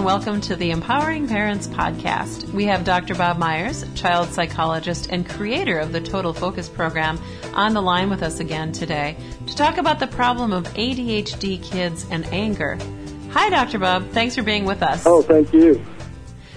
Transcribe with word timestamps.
and 0.00 0.06
welcome 0.06 0.40
to 0.40 0.56
the 0.56 0.70
Empowering 0.70 1.28
Parents 1.28 1.66
Podcast. 1.66 2.50
We 2.54 2.64
have 2.64 2.84
Dr. 2.84 3.14
Bob 3.14 3.36
Myers, 3.36 3.84
child 3.94 4.30
psychologist 4.30 5.08
and 5.10 5.28
creator 5.28 5.78
of 5.78 5.92
the 5.92 6.00
Total 6.00 6.32
Focus 6.32 6.70
program, 6.70 7.20
on 7.52 7.74
the 7.74 7.82
line 7.82 8.08
with 8.08 8.22
us 8.22 8.40
again 8.40 8.72
today 8.72 9.14
to 9.46 9.54
talk 9.54 9.76
about 9.76 9.98
the 9.98 10.06
problem 10.06 10.54
of 10.54 10.64
ADHD 10.68 11.62
kids 11.62 12.06
and 12.10 12.24
anger. 12.28 12.78
Hi, 13.32 13.50
Dr. 13.50 13.78
Bob. 13.78 14.08
Thanks 14.12 14.34
for 14.34 14.42
being 14.42 14.64
with 14.64 14.82
us. 14.82 15.04
Oh, 15.04 15.20
thank 15.20 15.52
you. 15.52 15.84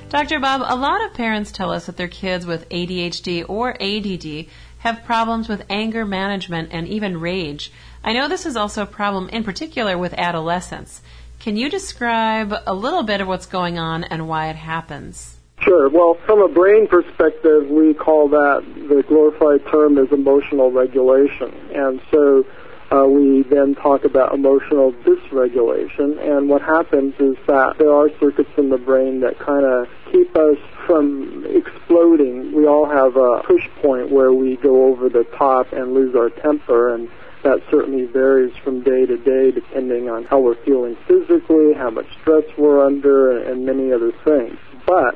Dr. 0.08 0.40
Bob, 0.40 0.62
a 0.64 0.78
lot 0.78 1.04
of 1.04 1.14
parents 1.14 1.52
tell 1.52 1.72
us 1.72 1.88
that 1.88 1.98
their 1.98 2.08
kids 2.08 2.46
with 2.46 2.70
ADHD 2.70 3.44
or 3.50 3.72
ADD 3.82 4.48
have 4.78 5.04
problems 5.04 5.50
with 5.50 5.66
anger 5.70 6.06
management 6.06 6.70
and 6.72 6.88
even 6.88 7.20
rage. 7.20 7.74
I 8.06 8.14
know 8.14 8.30
this 8.30 8.46
is 8.46 8.56
also 8.56 8.84
a 8.84 8.86
problem 8.86 9.28
in 9.30 9.44
particular 9.44 9.98
with 9.98 10.14
adolescents. 10.14 11.02
Can 11.44 11.58
you 11.58 11.70
describe 11.70 12.54
a 12.66 12.74
little 12.74 13.04
bit 13.04 13.20
of 13.20 13.28
what's 13.28 13.48
going 13.48 13.78
on 13.78 14.06
and 14.06 14.30
why 14.30 14.48
it 14.48 14.56
happens? 14.56 15.36
Sure. 15.60 15.90
Well, 15.90 16.18
from 16.26 16.42
a 16.42 16.48
brain 16.48 16.88
perspective, 16.88 17.70
we 17.70 17.94
call 17.94 18.30
that 18.30 18.64
the 18.88 19.04
glorified 19.06 19.70
term 19.70 19.98
is 19.98 20.10
emotional 20.14 20.72
regulation. 20.72 21.54
And 21.76 22.00
so 22.10 22.46
uh, 22.94 23.06
we 23.08 23.44
then 23.44 23.76
talk 23.76 24.06
about 24.06 24.34
emotional 24.34 24.94
dysregulation. 25.04 26.18
And 26.18 26.48
what 26.48 26.62
happens 26.62 27.14
is 27.20 27.36
that 27.48 27.78
there 27.78 27.92
are 27.92 28.08
circuits 28.22 28.52
in 28.56 28.70
the 28.70 28.78
brain 28.78 29.20
that 29.20 29.38
kind 29.38 29.66
of 29.66 29.90
keep 30.14 30.34
us 30.38 30.58
from 30.88 31.46
exploding. 31.46 32.54
We 32.56 32.68
all 32.68 32.86
have 32.86 33.18
a 33.18 33.44
push 33.44 33.68
point 33.82 34.12
where 34.12 34.32
we 34.32 34.56
go 34.56 34.86
over 34.86 35.10
the 35.10 35.26
top 35.38 35.74
and 35.74 35.94
lose 35.94 36.16
our 36.16 36.30
temper. 36.30 36.96
And 36.96 37.10
that 37.44 37.62
certainly 37.70 38.06
varies 38.06 38.54
from 38.64 38.84
day 38.84 39.06
to 39.06 39.18
day 39.18 39.52
depending 39.52 40.10
on 40.10 40.24
how 40.26 40.40
we're 40.40 40.62
feeling 40.64 40.96
physically, 41.08 41.74
how 41.74 41.90
much 41.90 42.08
stress 42.22 42.44
we're 42.58 42.84
under, 42.84 43.42
and 43.44 43.66
many 43.66 43.92
other 43.92 44.12
things. 44.24 44.58
But 44.86 45.16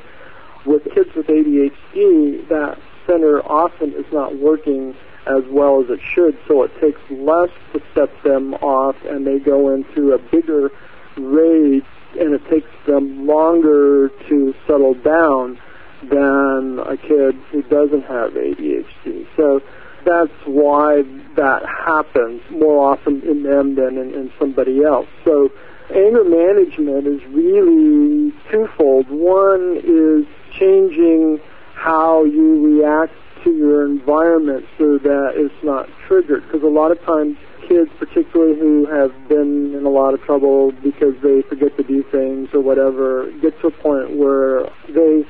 with 0.66 0.84
kids 0.94 1.10
with 1.16 1.28
ADHD, 1.28 2.48
that 2.50 2.78
center 3.06 3.40
often 3.42 3.94
is 3.94 4.06
not 4.12 4.38
working 4.38 4.96
as 5.26 5.44
well 5.50 5.82
as 5.82 5.90
it 5.90 6.00
should, 6.14 6.38
so 6.48 6.64
it 6.64 6.72
takes 6.80 7.00
less 7.10 7.50
to 7.74 7.82
set 7.94 8.10
them 8.24 8.54
off 8.56 8.96
and 9.06 9.26
they 9.26 9.40
go 9.40 9.74
into 9.74 10.14
a 10.14 10.18
bigger 10.18 10.70
rage 11.18 11.84
and 12.20 12.34
it 12.34 12.42
takes 12.50 12.70
them 12.86 13.28
longer 13.28 14.10
to 14.30 14.54
settle 14.66 14.94
down 14.94 15.60
than 16.04 16.80
a 16.80 16.96
kid 16.98 17.36
who 17.52 17.62
doesn't 17.64 18.04
have 18.04 18.32
ADHD. 18.32 19.28
So 19.36 19.62
that's 20.08 20.32
why 20.46 21.04
that 21.36 21.66
happens 21.66 22.42
more 22.50 22.92
often 22.94 23.22
in 23.24 23.44
them 23.44 23.76
than 23.76 23.98
in, 23.98 24.14
in 24.14 24.32
somebody 24.40 24.84
else. 24.84 25.08
So 25.26 25.52
anger 25.94 26.24
management 26.24 27.08
is 27.08 27.22
really 27.28 28.34
twofold. 28.50 29.10
One 29.10 29.82
is 29.84 30.26
changing 30.58 31.40
how 31.74 32.24
you 32.24 32.80
react 32.80 33.14
to 33.44 33.52
your 33.52 33.86
environment 33.86 34.66
so 34.78 34.98
that 34.98 35.34
it's 35.36 35.64
not 35.64 35.90
triggered. 36.08 36.44
Because 36.44 36.64
a 36.64 36.68
lot 36.68 36.92
of 36.92 37.02
times 37.04 37.38
kids, 37.68 37.92
particularly 38.00 38.58
who 38.58 38.86
have 38.86 39.12
been 39.28 39.76
in 39.76 39.86
a 39.86 39.90
lot 39.90 40.14
of 40.14 40.22
trouble 40.22 40.72
because 40.72 41.14
they 41.22 41.42
forget 41.44 41.76
to 41.78 41.84
do 41.84 42.02
things 42.04 42.50
or 42.54 42.62
whatever, 42.62 43.30
get 43.42 43.60
to 43.60 43.68
a 43.68 43.72
point 43.72 44.16
where 44.16 44.64
they 44.88 45.26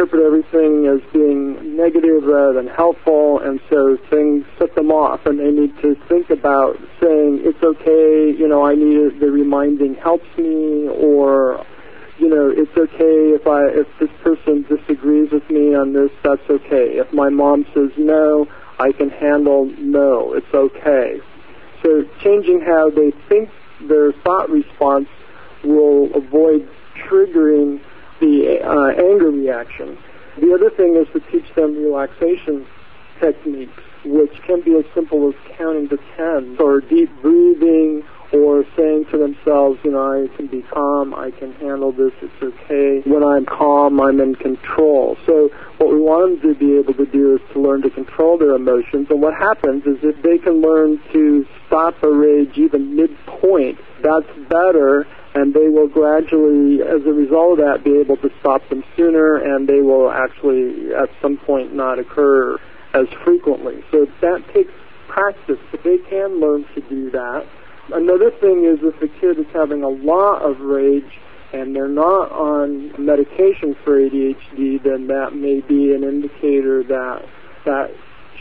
interpret 0.00 0.24
everything 0.24 0.86
as 0.86 1.00
being 1.12 1.76
negative 1.76 2.24
rather 2.24 2.54
than 2.54 2.66
helpful, 2.68 3.38
and 3.40 3.60
so 3.68 3.98
things 4.08 4.44
set 4.58 4.74
them 4.74 4.90
off, 4.90 5.26
and 5.26 5.38
they 5.38 5.50
need 5.50 5.76
to 5.82 5.94
think 6.08 6.30
about 6.30 6.76
saying, 7.00 7.40
it's 7.44 7.62
okay, 7.62 8.32
you 8.32 8.48
know, 8.48 8.64
I 8.64 8.74
need 8.74 8.96
it, 8.96 9.20
the 9.20 9.30
reminding 9.30 9.96
helps 9.96 10.26
me, 10.38 10.88
or, 10.88 11.64
you 12.18 12.30
know, 12.30 12.50
it's 12.50 12.74
okay 12.76 13.36
if 13.36 13.46
I, 13.46 13.66
if 13.68 13.86
this 13.98 14.08
person 14.22 14.62
disagrees 14.62 15.32
with 15.32 15.48
me 15.50 15.74
on 15.74 15.92
this, 15.92 16.10
that's 16.24 16.48
okay. 16.48 16.96
If 16.96 17.12
my 17.12 17.28
mom 17.28 17.66
says 17.74 17.90
no, 17.98 18.46
I 18.78 18.92
can 18.92 19.10
handle 19.10 19.66
no, 19.78 20.32
it's 20.32 20.54
okay. 20.54 21.20
So 21.82 22.04
changing 22.24 22.62
how 22.62 22.88
they 22.88 23.12
think 23.28 23.50
their 23.86 24.12
thought 24.24 24.48
response 24.48 25.08
will 25.62 26.14
avoid 26.14 26.66
triggering 26.96 27.82
the 28.20 28.60
uh, 28.62 28.90
anger 28.90 29.30
reaction. 29.30 29.98
The 30.38 30.54
other 30.54 30.70
thing 30.70 30.96
is 30.96 31.08
to 31.12 31.20
teach 31.30 31.54
them 31.54 31.76
relaxation 31.76 32.66
techniques, 33.20 33.82
which 34.04 34.32
can 34.46 34.60
be 34.62 34.76
as 34.76 34.84
simple 34.94 35.28
as 35.28 35.34
counting 35.56 35.88
to 35.88 35.98
10 36.16 36.56
or 36.60 36.80
deep 36.80 37.10
breathing 37.20 38.02
or 38.32 38.64
saying 38.76 39.06
to 39.10 39.18
themselves, 39.18 39.78
you 39.82 39.90
know, 39.90 40.24
I 40.24 40.34
can 40.36 40.46
be 40.46 40.62
calm, 40.62 41.14
I 41.14 41.32
can 41.32 41.52
handle 41.54 41.90
this, 41.90 42.12
it's 42.22 42.42
okay. 42.42 43.02
When 43.04 43.24
I'm 43.24 43.44
calm, 43.44 44.00
I'm 44.00 44.20
in 44.20 44.36
control. 44.36 45.16
So 45.26 45.50
what 45.78 45.90
we 45.92 45.98
want 45.98 46.40
them 46.40 46.54
to 46.54 46.58
be 46.58 46.78
able 46.78 46.94
to 46.94 47.06
do 47.06 47.34
is 47.34 47.40
to 47.52 47.60
learn 47.60 47.82
to 47.82 47.90
control 47.90 48.38
their 48.38 48.54
emotions. 48.54 49.08
And 49.10 49.20
what 49.20 49.34
happens 49.34 49.84
is 49.84 49.98
if 50.02 50.22
they 50.22 50.38
can 50.38 50.62
learn 50.62 51.00
to 51.12 51.44
stop 51.66 52.00
a 52.04 52.08
rage 52.08 52.56
even 52.56 52.94
midpoint, 52.94 53.78
that's 54.02 54.30
better 54.48 55.06
and 55.34 55.54
they 55.54 55.68
will 55.68 55.88
gradually, 55.88 56.82
as 56.82 57.06
a 57.06 57.12
result 57.12 57.58
of 57.58 57.64
that, 57.64 57.84
be 57.84 57.98
able 57.98 58.16
to 58.18 58.30
stop 58.40 58.68
them 58.68 58.82
sooner, 58.96 59.36
and 59.36 59.68
they 59.68 59.80
will 59.80 60.10
actually, 60.10 60.92
at 60.94 61.08
some 61.22 61.36
point, 61.36 61.72
not 61.74 61.98
occur 61.98 62.58
as 62.94 63.06
frequently. 63.24 63.84
So 63.92 64.06
that 64.20 64.42
takes 64.52 64.72
practice, 65.08 65.58
but 65.70 65.82
they 65.84 65.98
can 65.98 66.40
learn 66.40 66.64
to 66.74 66.80
do 66.82 67.10
that. 67.10 67.46
Another 67.92 68.30
thing 68.30 68.64
is 68.64 68.78
if 68.82 69.00
a 69.02 69.08
kid 69.20 69.38
is 69.38 69.46
having 69.52 69.82
a 69.82 69.88
lot 69.88 70.42
of 70.42 70.60
rage 70.60 71.18
and 71.52 71.74
they're 71.74 71.88
not 71.88 72.30
on 72.30 72.92
medication 73.04 73.74
for 73.84 73.98
ADHD, 73.98 74.82
then 74.82 75.08
that 75.08 75.34
may 75.34 75.60
be 75.60 75.92
an 75.92 76.04
indicator 76.04 76.84
that 76.84 77.26
that 77.64 77.90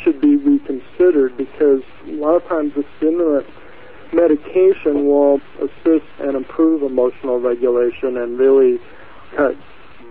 should 0.03 0.21
be 0.21 0.35
reconsidered 0.37 1.35
because 1.35 1.81
a 2.05 2.11
lot 2.11 2.35
of 2.35 2.47
times 2.47 2.73
the 2.75 2.85
stimulant 2.97 3.47
medication 4.13 5.05
will 5.07 5.39
assist 5.61 6.09
and 6.19 6.35
improve 6.35 6.83
emotional 6.83 7.39
regulation 7.39 8.17
and 8.17 8.37
really 8.37 8.79
cut 9.35 9.55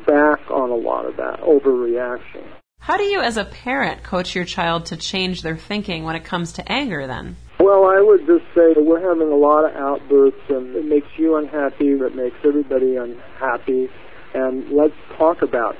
back 0.06 0.50
on 0.50 0.70
a 0.70 0.76
lot 0.76 1.04
of 1.06 1.16
that 1.16 1.40
overreaction. 1.40 2.44
How 2.80 2.96
do 2.96 3.04
you, 3.04 3.20
as 3.20 3.36
a 3.36 3.44
parent, 3.44 4.02
coach 4.02 4.34
your 4.34 4.44
child 4.44 4.86
to 4.86 4.96
change 4.96 5.42
their 5.42 5.56
thinking 5.56 6.04
when 6.04 6.16
it 6.16 6.24
comes 6.24 6.52
to 6.54 6.72
anger 6.72 7.06
then? 7.06 7.36
Well, 7.60 7.84
I 7.84 8.00
would 8.00 8.20
just 8.20 8.44
say 8.54 8.72
that 8.72 8.82
we're 8.82 9.06
having 9.06 9.30
a 9.30 9.36
lot 9.36 9.68
of 9.68 9.76
outbursts 9.76 10.40
and 10.48 10.74
it 10.76 10.84
makes 10.84 11.08
you 11.18 11.36
unhappy, 11.36 11.88
it 11.88 12.14
makes 12.14 12.36
everybody 12.44 12.96
unhappy, 12.96 13.90
and 14.32 14.70
let's 14.70 14.94
talk 15.18 15.42
about 15.42 15.76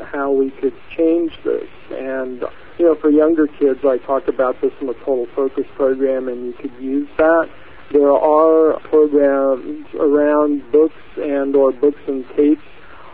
how 0.00 0.30
we 0.30 0.50
could 0.50 0.74
change 0.96 1.32
this. 1.44 1.68
And, 1.90 2.44
you 2.78 2.86
know, 2.86 2.94
for 2.94 3.10
younger 3.10 3.46
kids, 3.46 3.80
I 3.84 3.98
talked 3.98 4.28
about 4.28 4.60
this 4.60 4.72
in 4.80 4.86
the 4.86 4.94
Total 4.94 5.26
Focus 5.34 5.66
program, 5.74 6.28
and 6.28 6.46
you 6.46 6.52
could 6.54 6.74
use 6.80 7.08
that 7.18 7.48
there 7.92 8.12
are 8.12 8.80
programs 8.80 9.86
around 9.94 10.72
books 10.72 10.94
and 11.16 11.54
or 11.54 11.72
books 11.72 12.00
and 12.06 12.24
tapes 12.34 12.62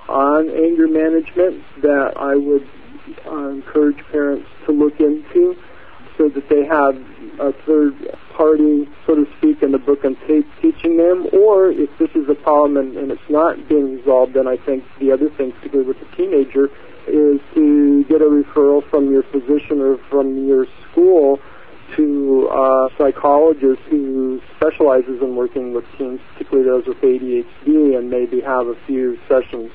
on 0.08 0.48
anger 0.48 0.86
management 0.86 1.64
that 1.82 2.12
I 2.16 2.36
would 2.36 2.68
uh, 3.26 3.48
encourage 3.48 3.98
parents 4.12 4.46
to 4.66 4.72
look 4.72 5.00
into 5.00 5.56
so 6.16 6.28
that 6.28 6.48
they 6.48 6.64
have 6.64 6.96
a 7.40 7.52
third 7.66 8.16
party, 8.36 8.88
sort 9.04 9.18
to 9.18 9.26
speak, 9.38 9.62
in 9.62 9.72
the 9.72 9.78
book 9.78 10.04
and 10.04 10.16
tape 10.26 10.46
teaching 10.62 10.96
them. 10.96 11.26
Or 11.32 11.70
if 11.70 11.90
this 11.98 12.10
is 12.14 12.28
a 12.28 12.34
problem 12.34 12.67
and, 12.78 12.96
and 12.96 13.10
it's 13.10 13.30
not 13.30 13.68
being 13.68 13.96
resolved, 13.96 14.34
then 14.34 14.48
I 14.48 14.56
think 14.56 14.84
the 14.98 15.12
other 15.12 15.28
thing, 15.30 15.52
particularly 15.52 15.88
with 15.88 15.98
the 16.00 16.16
teenager, 16.16 16.66
is 17.06 17.40
to 17.54 18.04
get 18.04 18.20
a 18.20 18.24
referral 18.24 18.88
from 18.90 19.10
your 19.10 19.22
physician 19.24 19.80
or 19.80 19.98
from 20.10 20.46
your 20.46 20.66
school 20.90 21.40
to 21.96 22.48
a 22.52 22.88
psychologist 22.98 23.80
who 23.88 24.40
specializes 24.56 25.22
in 25.22 25.36
working 25.36 25.72
with 25.72 25.84
teens, 25.96 26.20
particularly 26.32 26.68
those 26.68 26.86
with 26.86 26.98
ADHD, 26.98 27.96
and 27.96 28.10
maybe 28.10 28.40
have 28.40 28.66
a 28.66 28.74
few 28.86 29.18
sessions 29.28 29.70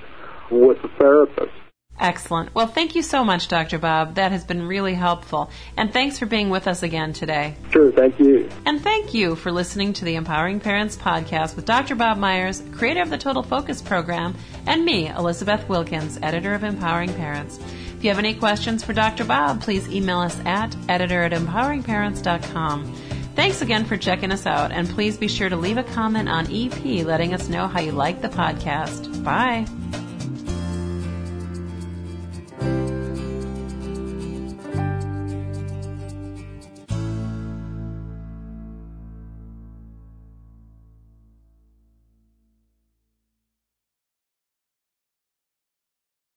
with 0.52 0.78
a 0.84 0.90
therapist. 1.00 1.63
Excellent. 2.00 2.54
Well, 2.56 2.68
thank 2.68 2.96
you 2.96 3.02
so 3.02 3.24
much, 3.24 3.48
Dr. 3.48 3.78
Bob. 3.78 4.16
That 4.16 4.32
has 4.32 4.44
been 4.44 4.68
really 4.68 4.94
helpful. 4.94 5.50
And 5.78 5.94
thanks 5.94 6.18
for 6.18 6.26
being 6.26 6.50
with 6.50 6.68
us 6.68 6.84
again 6.84 7.14
today. 7.14 7.56
Sure, 7.72 7.92
thank 7.92 8.20
you. 8.20 8.50
And 8.66 8.82
thank 8.82 9.14
you 9.14 9.36
for 9.36 9.52
listening 9.52 9.94
to 9.94 10.06
the 10.06 10.16
Empowering 10.16 10.60
Parents 10.60 10.98
podcast 10.98 11.56
with 11.56 11.66
Dr. 11.66 11.96
Bob 11.96 12.18
Myers, 12.18 12.64
creator 12.72 13.02
of 13.02 13.10
the 13.10 13.18
Total 13.18 13.44
Focus 13.44 13.82
program, 13.82 14.36
and 14.66 14.84
me, 14.84 15.08
Elizabeth 15.08 15.70
Wilkins, 15.70 16.18
editor 16.22 16.54
of 16.54 16.64
Empowering 16.64 17.14
Parents. 17.14 17.60
If 17.60 18.04
you 18.04 18.10
have 18.10 18.20
any 18.20 18.34
questions 18.34 18.84
for 18.84 18.94
Dr. 18.94 19.24
Bob, 19.24 19.62
please 19.62 19.88
email 19.88 20.20
us 20.20 20.38
at 20.46 20.76
editor 20.90 21.24
at 21.24 21.32
empoweringparents.com. 21.32 22.94
Thanks 23.36 23.62
again 23.62 23.86
for 23.86 23.98
checking 23.98 24.32
us 24.32 24.46
out, 24.46 24.72
and 24.72 24.90
please 24.90 25.18
be 25.18 25.28
sure 25.28 25.50
to 25.50 25.56
leave 25.56 25.78
a 25.78 25.84
comment 25.84 26.28
on 26.28 26.54
EP 26.54 27.06
letting 27.06 27.34
us 27.34 27.50
know 27.50 27.68
how 27.68 27.80
you 27.80 27.92
like 27.92 28.22
the 28.22 28.30
podcast. 28.30 29.24
Bye. 29.24 29.66